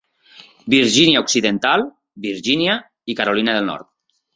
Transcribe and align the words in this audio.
Virgínia 0.75 1.21
Occidental, 1.27 1.85
Virgínia 2.27 2.83
i 3.15 3.21
Carolina 3.23 3.61
del 3.61 3.73
Nord. 3.75 3.93